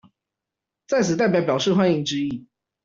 [0.87, 2.47] 在此代表表示歡迎之意